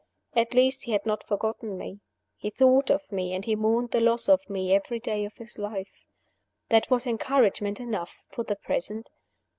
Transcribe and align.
At 0.35 0.55
least 0.55 0.85
he 0.85 0.93
had 0.93 1.05
not 1.05 1.21
forgotten 1.23 1.77
me; 1.77 1.99
he 2.35 2.49
thought 2.49 2.89
of 2.89 3.11
me, 3.11 3.35
and 3.35 3.45
he 3.45 3.55
mourned 3.55 3.91
the 3.91 4.01
loss 4.01 4.27
of 4.27 4.49
me 4.49 4.73
every 4.73 4.99
day 4.99 5.25
of 5.25 5.37
his 5.37 5.59
life. 5.59 6.05
That 6.69 6.89
was 6.89 7.05
encouragement 7.05 7.79
enough 7.79 8.23
for 8.27 8.43
the 8.43 8.55
present. 8.55 9.11